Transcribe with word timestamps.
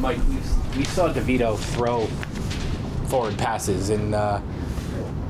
Mike, 0.00 0.18
we, 0.28 0.78
we 0.78 0.84
saw 0.84 1.12
DeVito 1.12 1.58
throw 1.58 2.06
forward 3.08 3.36
passes 3.36 3.90
in 3.90 4.14
uh, 4.14 4.40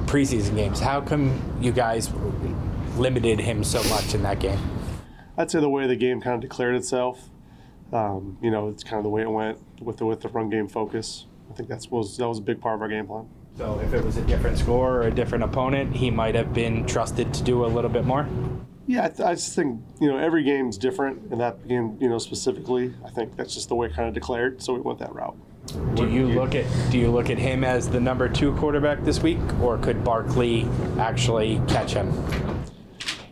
preseason 0.05 0.57
games. 0.57 0.79
How 0.79 1.01
come 1.01 1.41
you 1.61 1.73
guys 1.73 2.11
limited 2.97 3.41
him 3.41 3.65
so 3.65 3.83
much 3.85 4.15
in 4.15 4.23
that 4.25 4.41
game? 4.41 4.59
I'd 5.39 5.51
say 5.51 5.61
the 5.61 5.71
way 5.71 5.87
the 5.87 5.97
game 5.97 6.21
kind 6.21 6.35
of 6.35 6.41
declared 6.41 6.75
itself. 6.75 7.31
Um, 7.93 8.37
you 8.43 8.51
know, 8.51 8.69
it's 8.69 8.85
kind 8.85 8.99
of 8.99 9.05
the 9.05 9.09
way 9.09 9.23
it 9.23 9.31
went 9.31 9.59
with 9.81 9.97
the 9.99 10.05
with 10.05 10.21
the 10.21 10.29
run 10.29 10.51
game 10.51 10.69
focus. 10.69 11.27
I 11.51 11.55
think 11.55 11.69
that's 11.69 11.91
was 11.91 12.19
that 12.19 12.29
was 12.29 12.39
a 12.39 12.43
big 12.43 12.61
part 12.61 12.75
of 12.75 12.83
our 12.83 12.89
game 12.89 13.07
plan. 13.07 13.27
So 13.57 13.81
if 13.81 13.95
it 13.95 14.05
was 14.05 14.19
a 14.19 14.23
different 14.23 14.59
score 14.59 14.99
or 14.99 15.03
a 15.03 15.11
different 15.11 15.45
opponent, 15.45 15.97
he 15.97 16.11
might 16.11 16.35
have 16.35 16.53
been 16.53 16.85
trusted 16.85 17.33
to 17.35 17.43
do 17.43 17.65
a 17.65 17.67
little 17.67 17.91
bit 17.91 18.05
more. 18.05 18.29
Yeah, 18.89 19.05
I, 19.05 19.09
th- 19.09 19.21
I 19.21 19.35
just 19.35 19.55
think 19.55 19.83
you 20.01 20.09
know 20.09 20.17
every 20.17 20.43
game's 20.43 20.79
different, 20.79 21.31
and 21.31 21.39
that 21.43 21.69
game 21.69 21.99
you 22.01 22.09
know 22.09 22.17
specifically, 22.17 22.95
I 23.05 23.11
think 23.11 23.37
that's 23.37 23.53
just 23.53 23.69
the 23.69 23.75
way 23.75 23.89
it 23.89 23.95
kind 23.95 24.09
of 24.09 24.15
declared. 24.15 24.63
So 24.63 24.73
we 24.73 24.81
went 24.81 24.99
that 25.01 25.15
route. 25.15 25.37
Do 25.95 26.09
you 26.09 26.27
look 26.27 26.55
at 26.55 26.65
do 26.91 26.99
you 26.99 27.11
look 27.11 27.29
at 27.29 27.37
him 27.37 27.65
as 27.65 27.91
the 27.91 28.01
number 28.01 28.31
two 28.31 28.55
quarterback 28.55 29.05
this 29.05 29.23
week, 29.23 29.39
or 29.61 29.77
could 29.77 30.03
Barkley 30.03 30.67
actually 30.99 31.61
catch 31.69 31.93
him? 31.93 32.11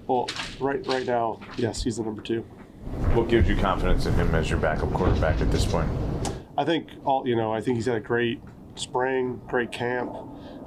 Well, 0.07 0.29
right 0.61 0.87
right 0.87 1.07
now, 1.07 1.41
yes, 1.57 1.83
he's 1.83 1.97
the 1.97 2.03
number 2.03 2.21
two. 2.21 2.43
What 3.15 3.29
gives 3.29 3.49
you 3.49 3.57
confidence 3.57 4.05
in 4.05 4.13
him 4.13 4.35
as 4.35 4.51
your 4.51 4.59
backup 4.59 4.93
quarterback 4.93 5.41
at 5.41 5.51
this 5.51 5.65
point? 5.65 5.89
I 6.59 6.67
think 6.67 6.91
all 7.07 7.27
you 7.27 7.35
know. 7.35 7.55
I 7.55 7.63
think 7.63 7.77
he's 7.77 7.87
had 7.87 7.97
a 7.97 8.01
great 8.01 8.43
spring, 8.75 9.41
great 9.49 9.73
camp. 9.73 10.15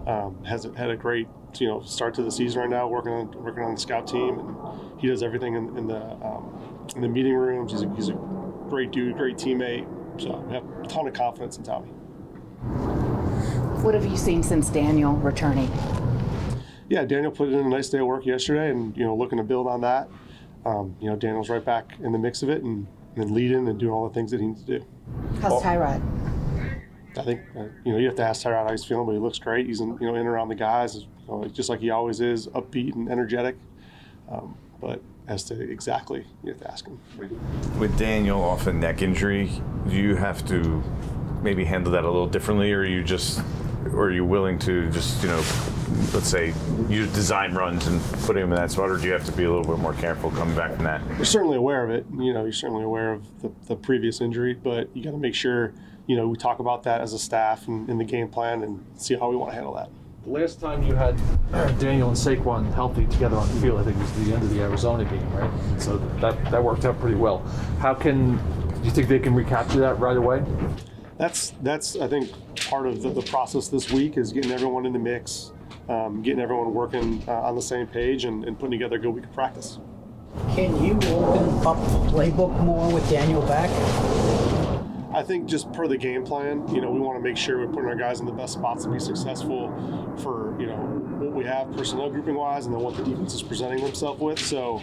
Um, 0.08 0.44
has 0.46 0.68
had 0.76 0.90
a 0.90 0.98
great 0.98 1.28
you 1.56 1.68
know 1.68 1.82
start 1.82 2.14
to 2.16 2.24
the 2.24 2.32
season 2.32 2.62
right 2.62 2.70
now, 2.70 2.88
working 2.88 3.12
on 3.12 3.44
working 3.44 3.64
on 3.64 3.74
the 3.76 3.80
scout 3.80 4.08
team, 4.08 4.40
and 4.40 5.00
he 5.00 5.08
does 5.08 5.24
everything 5.24 5.56
in, 5.56 5.78
in 5.78 5.88
the 5.88 6.02
um, 6.26 6.88
in 6.96 7.02
the 7.02 7.08
meeting 7.08 7.36
rooms. 7.36 7.72
He's 7.72 7.82
a, 7.82 7.96
he's 7.96 8.10
a 8.10 8.14
great 8.70 8.92
dude, 8.92 9.18
great 9.18 9.38
teammate. 9.38 9.88
So 10.22 10.46
I 10.50 10.54
have 10.54 10.64
a 10.84 10.88
ton 10.88 11.08
of 11.08 11.14
confidence 11.14 11.58
in 11.58 11.64
Tommy. 11.64 11.88
What 13.84 13.94
have 13.94 14.06
you 14.06 14.18
seen 14.18 14.44
since 14.44 14.70
Daniel 14.70 15.14
returning? 15.14 15.72
Yeah, 16.90 17.06
Daniel 17.06 17.32
put 17.32 17.50
in 17.50 17.60
a 17.60 17.70
nice 17.70 17.90
day 17.90 18.00
of 18.00 18.08
work 18.08 18.26
yesterday, 18.26 18.70
and 18.72 18.96
you 18.98 19.06
know 19.06 19.16
looking 19.16 19.38
to 19.38 19.44
build 19.44 19.68
on 19.68 19.82
that. 19.82 20.10
Um, 20.66 20.96
you 21.00 21.10
know, 21.10 21.16
Daniel's 21.16 21.50
right 21.50 21.64
back 21.64 21.94
in 22.02 22.12
the 22.12 22.20
mix 22.20 22.44
of 22.44 22.50
it, 22.50 22.64
and, 22.64 22.88
and 23.16 23.32
leading 23.32 23.68
and 23.68 23.80
doing 23.80 23.94
all 23.94 24.08
the 24.08 24.14
things 24.14 24.32
that 24.32 24.42
he 24.42 24.48
needs 24.48 24.64
to 24.64 24.80
do. 24.80 24.86
How's 25.42 25.62
Tyrod? 25.64 26.02
I 27.18 27.24
think 27.24 27.42
uh, 27.56 27.64
you 27.86 27.94
know 27.94 27.98
you 27.98 28.06
have 28.08 28.16
to 28.16 28.24
ask 28.24 28.46
Tyrod 28.46 28.66
how 28.66 28.72
he's 28.72 28.84
feeling, 28.84 29.06
but 29.06 29.14
he 29.14 29.20
looks 29.20 29.40
great. 29.40 29.66
He's 29.68 29.82
in, 29.82 29.98
you 30.02 30.08
know 30.08 30.16
in 30.16 30.22
and 30.22 30.28
around 30.28 30.50
the 30.50 30.56
guys, 30.56 31.06
know, 31.30 31.48
just 31.48 31.70
like 31.70 31.80
he 31.80 31.90
always 31.90 32.22
is, 32.22 32.48
upbeat 32.48 32.96
and 32.96 33.10
energetic. 33.10 33.56
Um, 34.30 34.58
but 34.80 35.02
as 35.28 35.44
to 35.46 35.60
exactly, 35.60 36.26
you 36.44 36.52
have 36.52 36.62
to 36.62 36.72
ask 36.72 36.86
him. 36.88 37.00
With 37.80 37.98
Daniel 37.98 38.42
off 38.42 38.68
a 38.68 38.74
neck 38.74 39.02
injury, 39.02 39.52
do 39.88 39.96
you 39.96 40.16
have 40.16 40.46
to 40.48 40.84
maybe 41.42 41.64
handle 41.64 41.92
that 41.94 42.04
a 42.04 42.08
little 42.08 42.28
differently, 42.28 42.72
or 42.74 42.80
are 42.80 42.86
you 42.86 43.04
just, 43.04 43.42
or 43.86 44.06
are 44.06 44.12
you 44.12 44.26
willing 44.26 44.58
to 44.60 44.90
just 44.92 45.22
you 45.22 45.30
know, 45.30 45.44
let's 46.14 46.28
say 46.28 46.54
use 46.88 47.12
design 47.14 47.54
runs 47.54 47.88
and 47.88 48.02
put 48.26 48.36
him 48.36 48.52
in 48.52 48.56
that 48.56 48.72
spot, 48.72 48.90
or 48.90 48.98
do 48.98 49.06
you 49.06 49.14
have 49.14 49.26
to 49.26 49.32
be 49.32 49.44
a 49.44 49.52
little 49.52 49.66
bit 49.66 49.80
more 49.80 49.94
careful 49.94 50.32
coming 50.32 50.56
back 50.56 50.74
from 50.76 50.86
that? 50.86 51.02
You're 51.16 51.26
certainly 51.26 51.58
aware 51.58 51.84
of 51.84 51.92
it. 51.92 52.06
You 52.18 52.34
know, 52.34 52.44
you're 52.44 52.52
certainly 52.52 52.84
aware 52.84 53.14
of 53.14 53.42
the, 53.42 53.52
the 53.68 53.76
previous 53.76 54.22
injury, 54.22 54.54
but 54.54 54.90
you 54.96 55.04
got 55.04 55.12
to 55.12 55.18
make 55.18 55.36
sure 55.36 55.74
you 56.08 56.16
know 56.16 56.28
we 56.28 56.38
talk 56.38 56.60
about 56.60 56.84
that 56.84 57.02
as 57.02 57.14
a 57.14 57.20
staff 57.20 57.68
and 57.68 57.90
in 57.90 57.98
the 57.98 58.04
game 58.06 58.30
plan 58.30 58.64
and 58.64 58.84
see 58.98 59.16
how 59.16 59.30
we 59.30 59.36
want 59.36 59.52
to 59.52 59.56
handle 59.56 59.76
that. 59.76 59.90
The 60.26 60.32
last 60.32 60.60
time 60.60 60.84
you 60.84 60.96
had 60.96 61.18
Daniel 61.80 62.10
and 62.10 62.18
Saquon 62.18 62.74
healthy 62.74 63.06
together 63.08 63.38
on 63.38 63.48
the 63.48 63.62
field, 63.62 63.80
I 63.80 63.84
think 63.84 63.96
it 63.98 64.02
was 64.02 64.12
the 64.28 64.34
end 64.34 64.44
of 64.44 64.50
the 64.50 64.62
Arizona 64.62 65.06
game, 65.06 65.34
right? 65.34 65.82
So 65.82 65.98
that 66.20 66.52
that 66.52 66.62
worked 66.62 66.84
out 66.86 67.00
pretty 67.00 67.16
well. 67.16 67.40
How 67.80 67.94
can 67.94 68.36
do 68.36 68.84
you 68.84 68.92
think 68.92 69.08
they 69.08 69.20
can 69.20 69.34
recapture 69.34 69.80
that 69.80 69.98
right 70.00 70.18
away? 70.18 70.44
That's 71.18 71.54
that's 71.62 71.96
I 71.96 72.08
think 72.08 72.32
part 72.68 72.86
of 72.86 73.02
the, 73.02 73.10
the 73.10 73.22
process 73.22 73.70
this 73.70 73.92
week 73.92 74.18
is 74.18 74.34
getting 74.34 74.52
everyone 74.52 74.86
in 74.86 74.92
the 74.92 75.00
mix, 75.00 75.54
um, 75.88 76.22
getting 76.22 76.42
everyone 76.42 76.74
working 76.74 77.24
uh, 77.28 77.42
on 77.42 77.56
the 77.56 77.62
same 77.62 77.88
page, 77.88 78.26
and, 78.26 78.44
and 78.44 78.60
putting 78.60 78.72
together 78.72 78.98
a 78.98 79.00
good 79.00 79.12
week 79.12 79.24
of 79.24 79.34
practice. 79.34 79.80
Can 80.50 80.84
you 80.84 80.94
open 80.96 81.66
up 81.66 81.78
the 81.78 82.12
playbook 82.12 82.60
more 82.64 82.94
with 82.94 83.10
Daniel 83.10 83.42
back? 83.44 83.70
I 85.20 85.24
think 85.24 85.48
just 85.48 85.70
per 85.74 85.86
the 85.86 85.98
game 85.98 86.24
plan, 86.24 86.66
you 86.74 86.80
know, 86.80 86.90
we 86.90 87.02
want 87.02 87.18
to 87.18 87.22
make 87.22 87.36
sure 87.36 87.58
we're 87.58 87.68
putting 87.68 87.90
our 87.90 87.96
guys 87.96 88.22
in 88.22 88.26
the 88.26 88.32
best 88.32 88.54
spots 88.54 88.86
to 88.86 88.90
be 88.90 89.00
successful 89.00 89.68
for, 90.24 90.56
you 90.58 90.66
know, 90.66 90.78
what 90.78 91.34
we 91.34 91.44
have 91.44 91.70
personnel 91.76 92.10
grouping 92.10 92.36
wise 92.36 92.68
and 92.68 92.74
then 92.74 92.82
what 92.82 92.96
the 92.96 93.04
defense 93.04 93.34
is 93.34 93.44
presenting 93.44 93.84
themselves 93.84 94.22
with. 94.22 94.40
So, 94.40 94.82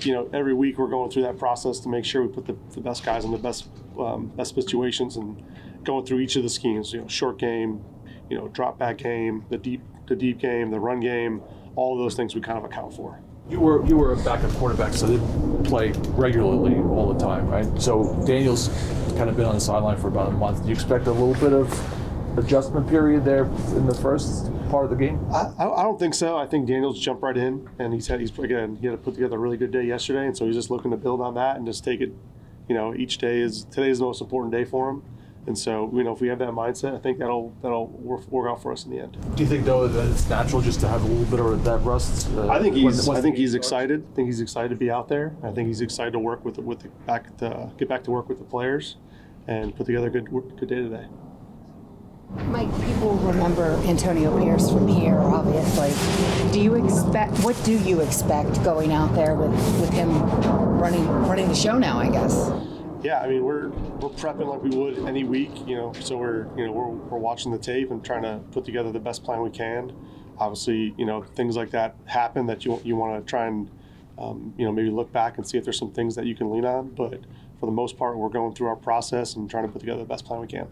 you 0.00 0.12
know, 0.12 0.28
every 0.34 0.52
week 0.52 0.76
we're 0.76 0.88
going 0.88 1.10
through 1.10 1.22
that 1.22 1.38
process 1.38 1.80
to 1.80 1.88
make 1.88 2.04
sure 2.04 2.20
we 2.20 2.28
put 2.28 2.44
the, 2.44 2.54
the 2.74 2.82
best 2.82 3.06
guys 3.06 3.24
in 3.24 3.30
the 3.30 3.38
best 3.38 3.66
um, 3.98 4.26
best 4.36 4.54
situations 4.54 5.16
and 5.16 5.42
going 5.82 6.04
through 6.04 6.18
each 6.18 6.36
of 6.36 6.42
the 6.42 6.50
schemes, 6.50 6.92
you 6.92 7.00
know, 7.00 7.08
short 7.08 7.38
game, 7.38 7.82
you 8.28 8.36
know, 8.36 8.48
drop 8.48 8.78
back 8.78 8.98
game, 8.98 9.46
the 9.48 9.56
deep 9.56 9.80
the 10.08 10.14
deep 10.14 10.40
game, 10.40 10.72
the 10.72 10.80
run 10.80 11.00
game, 11.00 11.40
all 11.74 11.94
of 11.94 12.04
those 12.04 12.14
things 12.14 12.34
we 12.34 12.42
kind 12.42 12.58
of 12.58 12.64
account 12.64 12.92
for. 12.92 13.18
You 13.50 13.60
were 13.60 13.84
you 13.86 13.96
were 13.98 14.14
a 14.14 14.16
backup 14.16 14.50
quarterback, 14.52 14.94
so 14.94 15.06
they 15.06 15.68
play 15.68 15.92
regularly 16.16 16.76
all 16.76 17.12
the 17.12 17.22
time, 17.22 17.46
right? 17.46 17.66
So 17.80 18.14
Daniel's 18.26 18.68
kind 19.16 19.28
of 19.28 19.36
been 19.36 19.44
on 19.44 19.54
the 19.54 19.60
sideline 19.60 19.98
for 19.98 20.08
about 20.08 20.28
a 20.28 20.32
month. 20.32 20.62
Do 20.62 20.68
you 20.68 20.74
expect 20.74 21.06
a 21.06 21.12
little 21.12 21.34
bit 21.34 21.52
of 21.52 22.38
adjustment 22.38 22.88
period 22.88 23.24
there 23.24 23.44
in 23.44 23.86
the 23.86 23.94
first 23.94 24.50
part 24.70 24.84
of 24.84 24.90
the 24.90 24.96
game? 24.96 25.24
I, 25.30 25.52
I 25.58 25.82
don't 25.82 25.98
think 25.98 26.14
so. 26.14 26.38
I 26.38 26.46
think 26.46 26.66
Daniel's 26.66 26.98
jumped 26.98 27.22
right 27.22 27.36
in, 27.36 27.68
and 27.78 27.92
he's 27.92 28.06
had 28.06 28.20
he's 28.20 28.36
again 28.38 28.78
he 28.80 28.86
had 28.86 28.92
to 28.92 28.98
put 28.98 29.14
together 29.14 29.36
a 29.36 29.38
really 29.38 29.58
good 29.58 29.70
day 29.70 29.84
yesterday, 29.84 30.26
and 30.26 30.34
so 30.34 30.46
he's 30.46 30.56
just 30.56 30.70
looking 30.70 30.90
to 30.90 30.96
build 30.96 31.20
on 31.20 31.34
that 31.34 31.56
and 31.56 31.66
just 31.66 31.84
take 31.84 32.00
it. 32.00 32.12
You 32.66 32.74
know, 32.74 32.94
each 32.94 33.18
day 33.18 33.40
is 33.40 33.64
today's 33.64 33.98
the 33.98 34.06
most 34.06 34.22
important 34.22 34.52
day 34.52 34.64
for 34.64 34.88
him, 34.88 35.02
and 35.46 35.56
so 35.58 35.90
you 35.94 36.02
know 36.04 36.12
if 36.12 36.20
we 36.20 36.28
have 36.28 36.38
that 36.38 36.50
mindset, 36.50 36.94
I 36.94 36.98
think 36.98 37.18
that'll 37.18 37.54
that'll 37.62 37.86
work, 37.88 38.26
work 38.28 38.50
out 38.50 38.62
for 38.62 38.72
us 38.72 38.84
in 38.84 38.90
the 38.90 38.98
end. 39.00 39.16
Do 39.36 39.42
you 39.42 39.48
think 39.48 39.64
though 39.64 39.86
that 39.86 40.10
it's 40.10 40.28
natural 40.28 40.62
just 40.62 40.80
to 40.80 40.88
have 40.88 41.02
a 41.02 41.06
little 41.06 41.24
bit 41.24 41.40
of 41.40 41.64
that 41.64 41.78
rust? 41.78 42.30
Uh, 42.34 42.48
I 42.48 42.60
think 42.60 42.74
when- 42.74 42.84
he's 42.84 43.08
I 43.08 43.20
think 43.20 43.36
he's 43.36 43.50
starts? 43.50 43.66
excited. 43.66 44.06
I 44.12 44.14
think 44.16 44.26
he's 44.26 44.40
excited 44.40 44.70
to 44.70 44.76
be 44.76 44.90
out 44.90 45.08
there. 45.08 45.34
I 45.42 45.50
think 45.50 45.68
he's 45.68 45.80
excited 45.80 46.12
to 46.12 46.18
work 46.18 46.44
with 46.44 46.54
the, 46.56 46.62
with 46.62 46.80
the 46.80 46.88
back 47.06 47.36
to 47.38 47.70
get 47.78 47.88
back 47.88 48.04
to 48.04 48.10
work 48.10 48.28
with 48.28 48.38
the 48.38 48.44
players, 48.44 48.96
and 49.46 49.74
put 49.76 49.86
together 49.86 50.06
a 50.06 50.10
good 50.10 50.30
good 50.30 50.68
day 50.68 50.76
today. 50.76 51.06
Mike, 52.46 52.70
people 52.84 53.12
remember 53.18 53.74
Antonio 53.86 54.36
Pierce 54.42 54.68
from 54.68 54.88
here, 54.88 55.16
obviously. 55.18 55.92
Do 56.52 56.60
you 56.60 56.74
expect? 56.74 57.38
What 57.44 57.54
do 57.64 57.78
you 57.78 58.00
expect 58.00 58.64
going 58.64 58.92
out 58.92 59.14
there 59.14 59.36
with, 59.36 59.52
with 59.80 59.90
him 59.90 60.10
running 60.80 61.06
running 61.28 61.46
the 61.48 61.54
show 61.54 61.78
now? 61.78 61.98
I 61.98 62.10
guess. 62.10 62.50
Yeah, 63.04 63.20
I 63.20 63.28
mean 63.28 63.44
we're 63.44 63.68
we're 63.68 64.08
prepping 64.08 64.48
like 64.48 64.62
we 64.62 64.70
would 64.70 65.06
any 65.06 65.24
week, 65.24 65.50
you 65.66 65.76
know. 65.76 65.92
So 66.00 66.16
we're 66.16 66.46
you 66.56 66.64
know 66.64 66.72
we're, 66.72 66.88
we're 66.88 67.18
watching 67.18 67.52
the 67.52 67.58
tape 67.58 67.90
and 67.90 68.02
trying 68.02 68.22
to 68.22 68.40
put 68.50 68.64
together 68.64 68.90
the 68.90 68.98
best 68.98 69.22
plan 69.22 69.42
we 69.42 69.50
can. 69.50 69.94
Obviously, 70.38 70.94
you 70.96 71.04
know 71.04 71.22
things 71.22 71.54
like 71.54 71.70
that 71.72 71.96
happen 72.06 72.46
that 72.46 72.64
you 72.64 72.80
you 72.82 72.96
want 72.96 73.22
to 73.22 73.30
try 73.30 73.46
and 73.46 73.70
um, 74.16 74.54
you 74.56 74.64
know 74.64 74.72
maybe 74.72 74.88
look 74.88 75.12
back 75.12 75.36
and 75.36 75.46
see 75.46 75.58
if 75.58 75.64
there's 75.64 75.78
some 75.78 75.92
things 75.92 76.14
that 76.14 76.24
you 76.24 76.34
can 76.34 76.50
lean 76.50 76.64
on. 76.64 76.88
But 76.88 77.20
for 77.60 77.66
the 77.66 77.72
most 77.72 77.98
part, 77.98 78.16
we're 78.16 78.30
going 78.30 78.54
through 78.54 78.68
our 78.68 78.76
process 78.76 79.36
and 79.36 79.50
trying 79.50 79.66
to 79.66 79.72
put 79.72 79.80
together 79.80 79.98
the 79.98 80.06
best 80.06 80.24
plan 80.24 80.40
we 80.40 80.46
can. 80.46 80.66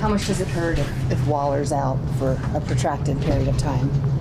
How 0.00 0.08
much 0.08 0.26
does 0.26 0.40
it 0.40 0.48
hurt 0.48 0.80
if, 0.80 1.12
if 1.12 1.26
Waller's 1.28 1.70
out 1.70 1.96
for 2.18 2.32
a 2.56 2.60
protracted 2.60 3.20
period 3.20 3.46
of 3.46 3.56
time? 3.56 4.11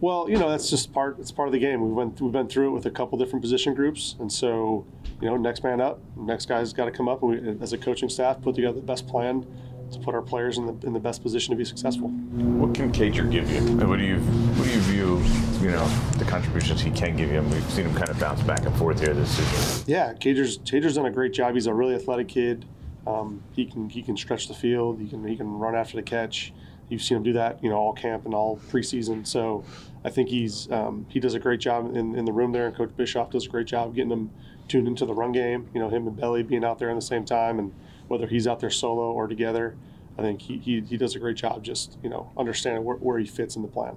Well, 0.00 0.30
you 0.30 0.38
know 0.38 0.48
that's 0.48 0.70
just 0.70 0.92
part. 0.92 1.18
It's 1.18 1.32
part 1.32 1.48
of 1.48 1.52
the 1.52 1.58
game. 1.58 1.80
We've 1.82 1.92
went 1.92 2.20
we've 2.20 2.32
been 2.32 2.48
through 2.48 2.68
it 2.68 2.70
with 2.72 2.86
a 2.86 2.90
couple 2.90 3.18
different 3.18 3.42
position 3.42 3.74
groups, 3.74 4.14
and 4.20 4.30
so 4.32 4.86
you 5.20 5.28
know 5.28 5.36
next 5.36 5.64
man 5.64 5.80
up, 5.80 6.00
next 6.16 6.46
guy's 6.46 6.72
got 6.72 6.84
to 6.84 6.90
come 6.92 7.08
up, 7.08 7.22
and 7.22 7.56
we, 7.58 7.62
as 7.62 7.72
a 7.72 7.78
coaching 7.78 8.08
staff, 8.08 8.40
put 8.40 8.54
together 8.54 8.80
the 8.80 8.86
best 8.86 9.08
plan 9.08 9.44
to 9.90 9.98
put 9.98 10.14
our 10.14 10.22
players 10.22 10.58
in 10.58 10.66
the 10.66 10.86
in 10.86 10.92
the 10.92 11.00
best 11.00 11.22
position 11.22 11.50
to 11.50 11.56
be 11.56 11.64
successful. 11.64 12.08
What 12.08 12.74
can 12.74 12.92
Cager 12.92 13.28
give 13.30 13.50
you? 13.50 13.60
What 13.86 13.98
do 13.98 14.04
you 14.04 14.18
what 14.20 14.66
do 14.66 14.70
you 14.70 14.80
view 14.80 15.22
you 15.60 15.70
know 15.72 15.86
the 16.16 16.24
contributions 16.24 16.80
he 16.80 16.90
can 16.90 17.16
give 17.16 17.32
you? 17.32 17.38
And 17.38 17.50
we've 17.52 17.70
seen 17.70 17.86
him 17.86 17.94
kind 17.94 18.08
of 18.08 18.20
bounce 18.20 18.42
back 18.42 18.64
and 18.66 18.76
forth 18.76 19.00
here 19.00 19.14
this 19.14 19.36
season. 19.36 19.84
Yeah, 19.88 20.12
Cager's 20.14 20.58
Cager's 20.58 20.94
done 20.94 21.06
a 21.06 21.10
great 21.10 21.32
job. 21.32 21.54
He's 21.54 21.66
a 21.66 21.74
really 21.74 21.94
athletic 21.94 22.28
kid. 22.28 22.66
Um, 23.06 23.42
he 23.56 23.64
can 23.64 23.88
he 23.88 24.02
can 24.02 24.16
stretch 24.16 24.46
the 24.46 24.54
field. 24.54 25.00
He 25.00 25.08
can 25.08 25.26
he 25.26 25.36
can 25.36 25.50
run 25.58 25.74
after 25.74 25.96
the 25.96 26.02
catch. 26.02 26.52
You've 26.88 27.02
seen 27.02 27.18
him 27.18 27.22
do 27.22 27.32
that, 27.34 27.62
you 27.62 27.68
know, 27.68 27.76
all 27.76 27.92
camp 27.92 28.24
and 28.24 28.34
all 28.34 28.58
preseason. 28.70 29.26
So 29.26 29.64
I 30.04 30.10
think 30.10 30.28
he's 30.28 30.70
um, 30.70 31.06
he 31.08 31.20
does 31.20 31.34
a 31.34 31.38
great 31.38 31.60
job 31.60 31.94
in, 31.94 32.14
in 32.14 32.24
the 32.24 32.32
room 32.32 32.52
there, 32.52 32.66
and 32.66 32.76
Coach 32.76 32.96
Bischoff 32.96 33.30
does 33.30 33.46
a 33.46 33.48
great 33.48 33.66
job 33.66 33.94
getting 33.94 34.10
him 34.10 34.30
tuned 34.68 34.86
into 34.86 35.04
the 35.04 35.14
run 35.14 35.32
game. 35.32 35.68
You 35.74 35.80
know, 35.80 35.88
him 35.88 36.06
and 36.06 36.16
Belly 36.16 36.42
being 36.42 36.64
out 36.64 36.78
there 36.78 36.90
at 36.90 36.94
the 36.94 37.02
same 37.02 37.24
time, 37.24 37.58
and 37.58 37.72
whether 38.08 38.26
he's 38.26 38.46
out 38.46 38.60
there 38.60 38.70
solo 38.70 39.12
or 39.12 39.26
together, 39.26 39.76
I 40.18 40.22
think 40.22 40.40
he, 40.42 40.58
he, 40.58 40.80
he 40.80 40.96
does 40.96 41.14
a 41.14 41.18
great 41.18 41.36
job 41.36 41.62
just 41.62 41.98
you 42.02 42.08
know 42.08 42.30
understanding 42.36 42.84
where, 42.84 42.96
where 42.96 43.18
he 43.18 43.26
fits 43.26 43.56
in 43.56 43.62
the 43.62 43.68
plan. 43.68 43.96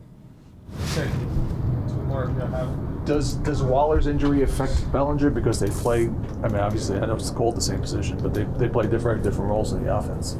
Okay. 0.91 1.09
Does 3.05 3.35
does 3.35 3.63
Waller's 3.63 4.07
injury 4.07 4.43
affect 4.43 4.91
Bellinger 4.91 5.29
because 5.29 5.59
they 5.59 5.69
play? 5.69 6.03
I 6.43 6.47
mean, 6.47 6.57
obviously, 6.57 6.97
I 6.97 7.05
know 7.05 7.15
it's 7.15 7.29
called 7.29 7.55
the 7.55 7.61
same 7.61 7.79
position, 7.79 8.17
but 8.17 8.33
they, 8.33 8.43
they 8.57 8.67
play 8.69 8.87
different 8.87 9.23
different 9.23 9.49
roles 9.49 9.73
in 9.73 9.83
the 9.83 9.95
offense. 9.95 10.37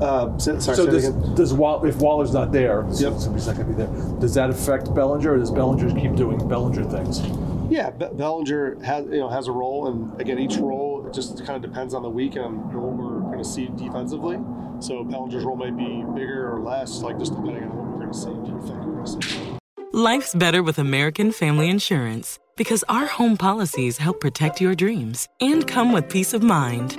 Uh, 0.00 0.36
say- 0.38 0.58
sorry, 0.60 0.76
So 0.76 0.86
does, 0.86 1.08
does 1.34 1.54
Wall, 1.54 1.84
if 1.84 1.96
Waller's 1.96 2.32
not 2.32 2.52
there, 2.52 2.84
Yep. 2.92 3.14
somebody's 3.18 3.46
not 3.46 3.56
going 3.56 3.68
to 3.68 3.72
be 3.74 3.82
there. 3.82 4.18
Does 4.20 4.34
that 4.34 4.50
affect 4.50 4.94
Bellinger, 4.94 5.32
or 5.32 5.38
does 5.38 5.50
Bellinger 5.50 5.98
keep 5.98 6.14
doing 6.16 6.36
Bellinger 6.48 6.84
things? 6.84 7.22
Yeah, 7.70 7.90
Be- 7.90 8.06
Bellinger 8.12 8.76
has 8.84 9.06
you 9.06 9.18
know 9.18 9.28
has 9.28 9.48
a 9.48 9.52
role, 9.52 9.88
and 9.88 10.20
again, 10.20 10.38
each 10.38 10.56
role 10.56 11.08
just 11.12 11.44
kind 11.44 11.56
of 11.56 11.62
depends 11.68 11.94
on 11.94 12.02
the 12.02 12.10
week 12.10 12.36
and 12.36 12.58
what 12.74 12.92
we're 12.92 13.20
going 13.20 13.38
to 13.38 13.44
see 13.44 13.68
defensively. 13.76 14.38
So 14.80 15.02
Bellinger's 15.02 15.44
role 15.44 15.56
might 15.56 15.76
be 15.76 16.04
bigger 16.14 16.52
or 16.54 16.60
less, 16.60 17.00
like 17.02 17.18
just 17.18 17.34
depending 17.34 17.64
on 17.64 17.76
what 17.76 17.86
we're 17.86 18.00
going 18.00 18.12
to 18.12 18.18
see. 18.18 18.28
What 18.30 18.62
we 18.62 18.68
think 18.68 18.84
we're 18.84 18.92
going 18.92 19.04
to 19.04 19.26
see. 19.26 19.58
Life's 19.92 20.34
better 20.34 20.62
with 20.62 20.78
American 20.78 21.32
Family 21.32 21.68
Insurance 21.70 22.38
because 22.56 22.84
our 22.88 23.06
home 23.06 23.36
policies 23.36 23.96
help 23.98 24.20
protect 24.20 24.60
your 24.60 24.74
dreams 24.74 25.26
and 25.40 25.66
come 25.66 25.92
with 25.92 26.08
peace 26.10 26.34
of 26.34 26.42
mind. 26.42 26.98